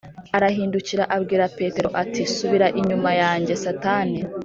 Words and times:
Arahindukira 0.35 1.03
abwira 1.15 1.51
Petero 1.57 1.89
ati 2.01 2.21
“Subira 2.35 2.67
inyuma 2.79 3.09
yanjye 3.21 3.53
Satani, 3.63 4.19